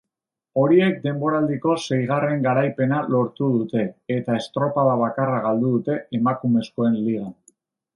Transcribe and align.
Horiek 0.61 0.95
denboraldiko 1.03 1.75
seigarren 1.83 2.41
garaipena 2.47 3.03
lortu 3.17 3.53
dute 3.59 3.87
eta 4.19 4.41
estropada 4.43 4.99
bakarra 5.07 5.41
galdu 5.49 5.79
dute 5.79 6.03
emakumezkoen 6.23 7.03
ligan. 7.09 7.35